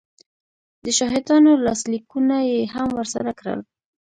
[0.83, 3.59] د شاهدانو لاسلیکونه یې هم ورسره کړل